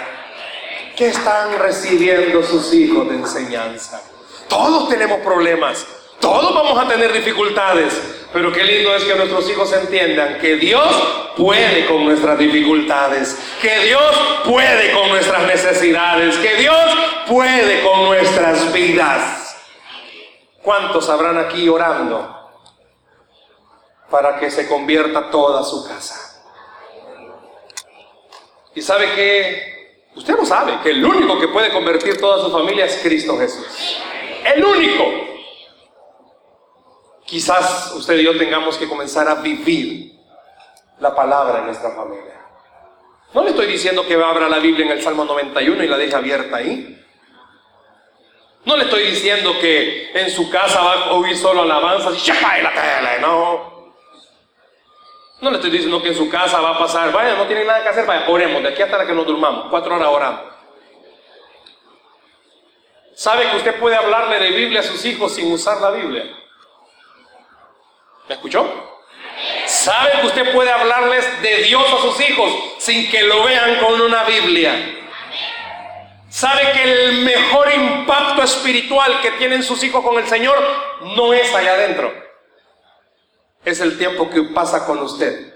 [0.97, 4.03] ¿Qué están recibiendo sus hijos de enseñanza?
[4.49, 5.87] Todos tenemos problemas.
[6.19, 8.27] Todos vamos a tener dificultades.
[8.33, 13.79] Pero qué lindo es que nuestros hijos entiendan que Dios puede con nuestras dificultades, que
[13.81, 16.97] Dios puede con nuestras necesidades, que Dios
[17.29, 19.57] puede con nuestras vidas.
[20.63, 22.34] ¿Cuántos habrán aquí orando
[24.15, 26.41] para que se convierta toda su casa.
[28.73, 32.85] Y sabe que, usted no sabe que el único que puede convertir toda su familia
[32.85, 34.01] es Cristo Jesús.
[34.45, 35.05] El único.
[37.27, 40.13] Quizás usted y yo tengamos que comenzar a vivir
[41.01, 42.41] la palabra en nuestra familia.
[43.33, 46.15] No le estoy diciendo que abra la Biblia en el Salmo 91 y la deje
[46.15, 47.05] abierta ahí.
[48.65, 52.15] No le estoy diciendo que en su casa va a oír solo alabanzas
[53.21, 53.74] no.
[55.41, 57.83] No le estoy diciendo que en su casa va a pasar, vaya, no tiene nada
[57.83, 60.55] que hacer, vaya, oremos de aquí hasta que nos durmamos, cuatro horas orando.
[63.15, 66.25] ¿Sabe que usted puede hablarle de Biblia a sus hijos sin usar la Biblia?
[68.29, 68.67] ¿Me escuchó?
[69.67, 74.01] ¿Sabe que usted puede hablarles de Dios a sus hijos sin que lo vean con
[74.01, 75.03] una Biblia?
[76.29, 80.57] ¿Sabe que el mejor impacto espiritual que tienen sus hijos con el Señor
[81.17, 82.24] no es allá adentro?
[83.65, 85.53] Es el tiempo que pasa con usted.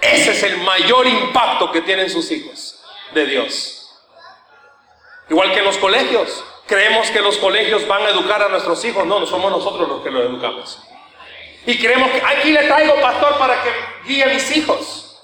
[0.00, 3.90] Ese es el mayor impacto que tienen sus hijos de Dios.
[5.28, 6.44] Igual que en los colegios.
[6.66, 9.06] Creemos que los colegios van a educar a nuestros hijos.
[9.06, 10.82] No, no somos nosotros los que los educamos.
[11.66, 13.70] Y creemos que aquí le traigo pastor para que
[14.06, 15.20] guíe a mis hijos.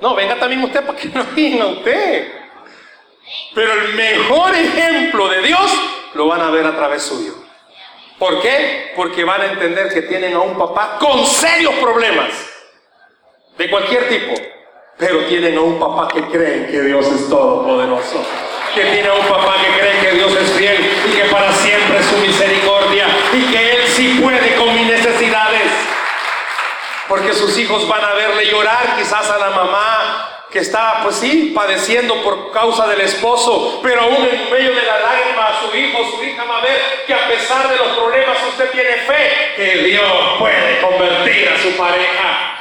[0.00, 2.32] No, venga también usted para que no guíen a usted.
[3.54, 5.72] Pero el mejor ejemplo de Dios
[6.14, 7.45] lo van a ver a través suyo.
[8.18, 8.92] ¿Por qué?
[8.96, 12.30] Porque van a entender que tienen a un papá con serios problemas,
[13.58, 14.34] de cualquier tipo,
[14.96, 18.24] pero tienen a un papá que cree que Dios es todopoderoso,
[18.74, 21.98] que tiene a un papá que cree que Dios es fiel y que para siempre
[21.98, 25.70] es su misericordia y que Él sí puede con mis necesidades.
[27.08, 31.52] Porque sus hijos van a verle llorar quizás a la mamá que está, pues sí,
[31.54, 36.24] padeciendo por causa del esposo, pero aún en medio de la lágrima, su hijo, su
[36.24, 40.02] hija va a ver que a pesar de los problemas usted tiene fe que Dios
[40.38, 42.58] puede convertir a su pareja.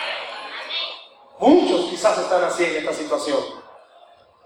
[1.40, 3.40] Muchos quizás están así en esta situación.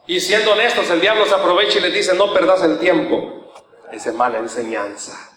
[0.06, 3.52] Y siendo honestos, el diablo se aprovecha y le dice, no perdas el tiempo.
[3.92, 5.28] Esa es mala enseñanza.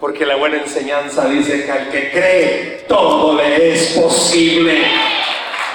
[0.00, 5.27] Porque la buena enseñanza dice que al que cree, todo le es posible.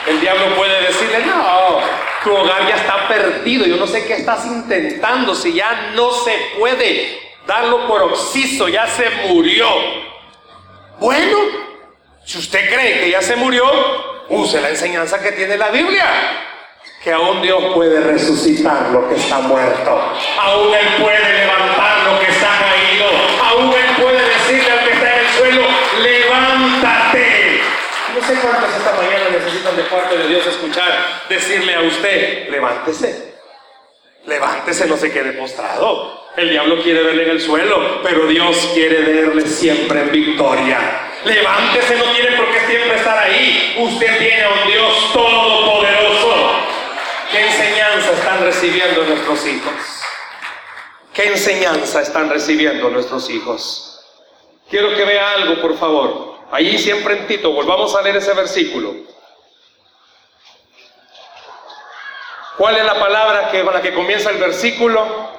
[0.07, 1.79] El diablo puede decirle, no,
[2.23, 6.37] tu hogar ya está perdido, yo no sé qué estás intentando, si ya no se
[6.59, 9.67] puede darlo por oxiso, ya se murió.
[10.99, 11.37] Bueno,
[12.25, 13.65] si usted cree que ya se murió,
[14.29, 16.05] use la enseñanza que tiene la Biblia.
[17.03, 20.13] Que aún Dios puede resucitar lo que está muerto.
[20.39, 23.05] Aún Él puede levantar lo que está caído.
[23.43, 24.12] Aún Él puede
[28.23, 33.33] No sé esta mañana necesitan de parte de Dios escuchar, decirle a usted, levántese.
[34.25, 36.23] Levántese, no se quede postrado.
[36.37, 40.79] El diablo quiere verle en el suelo, pero Dios quiere verle siempre en victoria.
[41.25, 43.75] Levántese, no tiene por qué siempre estar ahí.
[43.79, 46.53] Usted tiene a un Dios todopoderoso.
[47.29, 49.73] ¿Qué enseñanza están recibiendo nuestros hijos?
[51.13, 53.99] ¿Qué enseñanza están recibiendo nuestros hijos?
[54.69, 56.32] Quiero que vea algo, por favor.
[56.53, 58.93] Allí siempre en Tito, volvamos a leer ese versículo.
[62.59, 65.31] ¿Cuál es la palabra que, con la que comienza el versículo?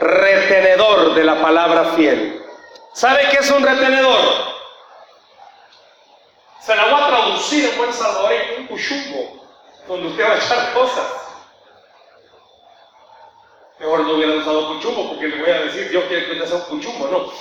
[0.00, 2.44] Retenedor de la palabra fiel.
[2.92, 4.18] ¿Sabe qué es un retenedor?
[6.60, 9.46] Se la voy a traducir en buen salvadoreño, un cuchumbo,
[9.86, 11.06] donde usted va a echar cosas.
[13.78, 16.56] Mejor no hubiera usado cuchumbo porque le voy a decir, yo quiero que usted sea
[16.56, 17.32] un cuchumbo, no.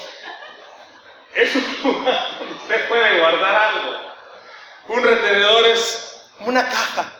[1.37, 3.91] Es un lugar donde usted puede guardar algo.
[4.89, 7.17] Un retenedor es una caja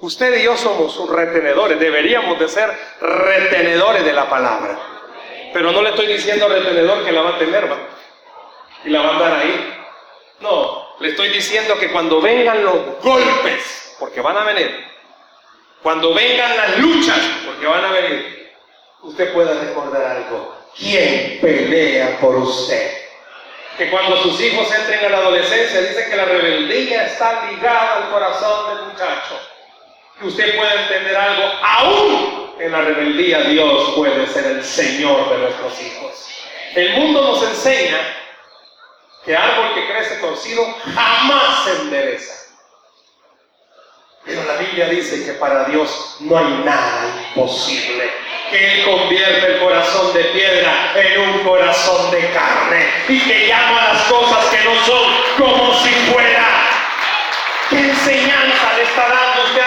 [0.00, 2.70] Usted y yo somos retenedores, deberíamos de ser
[3.02, 4.78] retenedores de la palabra.
[5.52, 7.76] Pero no le estoy diciendo retenedor que la va a tener, ¿va?
[8.84, 9.76] Y la va a andar ahí.
[10.40, 14.86] No, le estoy diciendo que cuando vengan los golpes, porque van a venir,
[15.82, 18.52] cuando vengan las luchas, porque van a venir,
[19.02, 20.56] usted pueda recordar algo.
[20.74, 22.99] ¿Quién pelea por usted?
[23.80, 28.10] Que cuando sus hijos entren a la adolescencia, dice que la rebeldía está ligada al
[28.10, 29.40] corazón del muchacho
[30.18, 35.38] que usted pueda entender algo, aún en la rebeldía Dios puede ser el Señor de
[35.38, 36.28] nuestros hijos.
[36.74, 38.00] El mundo nos enseña
[39.24, 40.62] que árbol que crece torcido
[40.94, 42.34] jamás se endereza.
[44.26, 48.12] Pero la Biblia dice que para Dios no hay nada imposible.
[48.50, 53.92] Que Él convierte el corazón de piedra en un corazón de carne y que llama
[53.92, 55.04] las cosas que no son
[55.38, 56.46] como si fuera.
[57.68, 59.60] ¿Qué enseñanza le está dando usted?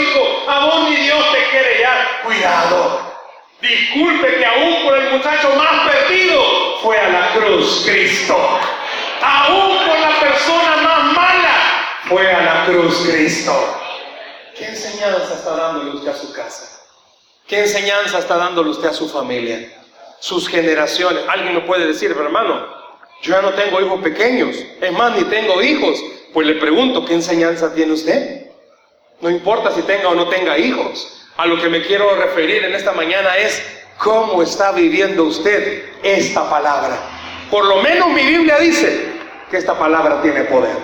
[0.00, 0.50] hijo.
[0.50, 2.20] Aún ni Dios te quiere ya.
[2.24, 3.10] Cuidado.
[3.60, 8.58] Disculpe que aún por el muchacho más perdido fue a la cruz Cristo.
[9.22, 11.56] Aún por la persona más mala
[12.08, 13.52] fue a la cruz Cristo.
[14.56, 16.69] ¿Qué enseñanza está dándole usted a su casa?
[17.50, 19.72] ¿Qué enseñanza está dándole usted a su familia?
[20.20, 21.24] Sus generaciones.
[21.26, 22.64] Alguien me puede decir, pero hermano,
[23.22, 24.56] yo ya no tengo hijos pequeños.
[24.80, 26.00] Es más, ni tengo hijos.
[26.32, 28.46] Pues le pregunto, ¿qué enseñanza tiene usted?
[29.20, 31.26] No importa si tenga o no tenga hijos.
[31.38, 33.60] A lo que me quiero referir en esta mañana es
[33.98, 36.96] cómo está viviendo usted esta palabra.
[37.50, 39.08] Por lo menos mi Biblia dice
[39.50, 40.76] que esta palabra tiene poder.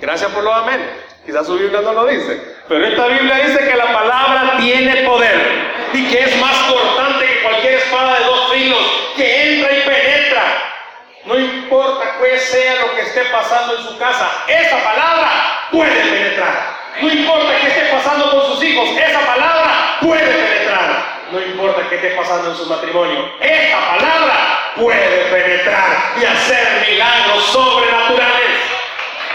[0.00, 0.90] Gracias por lo amén.
[1.24, 5.36] Quizás su Biblia no lo dice, pero esta Biblia dice que la palabra tiene poder
[5.92, 10.42] y que es más cortante que cualquier espada de dos filos, que entra y penetra.
[11.26, 16.76] No importa qué sea lo que esté pasando en su casa, esa palabra puede penetrar.
[17.00, 21.16] No importa qué esté pasando con sus hijos, esa palabra puede penetrar.
[21.30, 27.44] No importa qué esté pasando en su matrimonio, esta palabra puede penetrar y hacer milagros
[27.46, 28.50] sobrenaturales.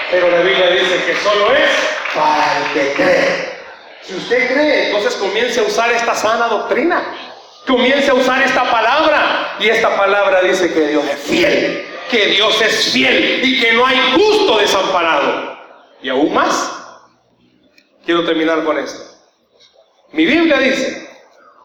[0.10, 3.52] Pero la Biblia dice que solo es para el que cree.
[4.04, 7.04] Si usted cree, entonces comience a usar esta sana doctrina.
[7.68, 9.56] Comience a usar esta palabra.
[9.60, 11.88] Y esta palabra dice que Dios es fiel.
[12.10, 15.58] Que Dios es fiel y que no hay justo desamparado.
[16.02, 16.82] Y aún más,
[18.06, 19.04] Quiero terminar con esto.
[20.12, 21.08] Mi Biblia dice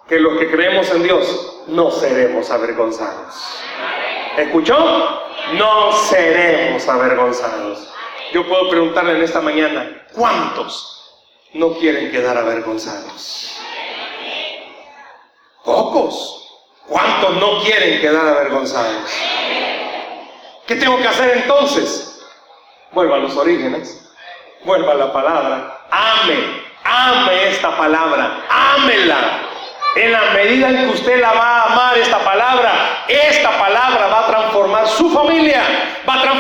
[0.09, 3.35] que los que creemos en Dios no seremos avergonzados.
[4.37, 5.23] ¿Escuchó?
[5.55, 7.93] No seremos avergonzados.
[8.37, 11.11] Yo puedo preguntarle en esta mañana, ¿cuántos
[11.55, 13.63] no quieren quedar avergonzados?
[15.65, 16.47] Pocos.
[16.87, 19.11] ¿Cuántos no quieren quedar avergonzados?
[20.67, 22.21] ¿Qué tengo que hacer entonces?
[22.93, 24.07] Vuelva a los orígenes,
[24.67, 29.47] vuelva a la palabra, ame, ame esta palabra, ámela.
[29.97, 34.21] En la medida en que usted la va a amar esta palabra, esta palabra va
[34.21, 35.63] a transformar su familia,
[36.07, 36.36] va a transformar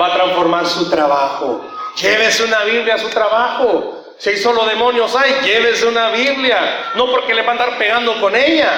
[0.00, 1.64] va a transformar su trabajo.
[1.96, 4.04] Llévese una Biblia a su trabajo.
[4.18, 6.92] Si hay solo demonios hay, llévese una Biblia.
[6.94, 8.70] No porque le va a andar pegando con ella.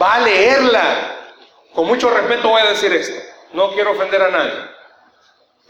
[0.00, 1.16] Va a leerla.
[1.74, 3.20] Con mucho respeto voy a decir esto.
[3.52, 4.74] No quiero ofender a nadie.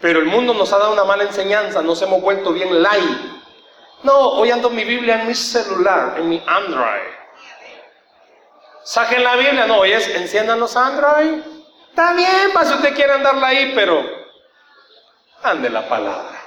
[0.01, 3.21] Pero el mundo nos ha dado una mala enseñanza, nos hemos vuelto bien light.
[4.03, 7.09] No, hoy ando mi Biblia en mi celular, en mi Android.
[8.83, 11.41] Saquen la Biblia, no, hoy es enciendan los Android.
[11.89, 14.24] Está bien, para si usted quiere andarla ahí, pero
[15.45, 16.41] ande la palabra.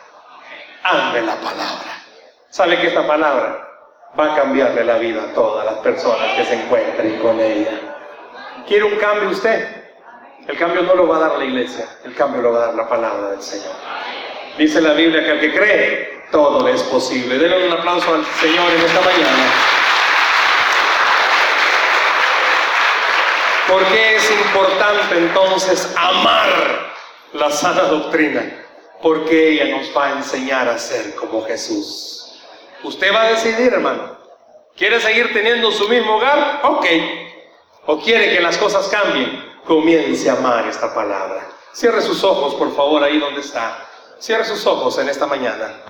[0.83, 2.03] Ande la palabra.
[2.49, 3.67] ¿Sabe que esta palabra
[4.19, 7.79] va a cambiarle la vida a todas las personas que se encuentren con ella?
[8.67, 9.85] ¿Quiere un cambio usted?
[10.47, 12.75] El cambio no lo va a dar la iglesia, el cambio lo va a dar
[12.75, 13.75] la palabra del Señor.
[14.57, 17.37] Dice la Biblia que al que cree, todo es posible.
[17.37, 19.51] Denle un aplauso al Señor en esta mañana.
[23.67, 26.47] ¿Por qué es importante entonces amar
[27.33, 28.66] la sana doctrina?
[29.01, 32.39] Porque ella nos va a enseñar a ser como Jesús.
[32.83, 34.17] Usted va a decidir, hermano.
[34.75, 36.61] ¿Quiere seguir teniendo su mismo hogar?
[36.63, 36.85] Ok.
[37.85, 39.47] ¿O quiere que las cosas cambien?
[39.67, 41.45] comience a amar esta palabra.
[41.73, 43.85] Cierre sus ojos, por favor, ahí donde está.
[44.17, 45.83] Cierre sus ojos en esta mañana.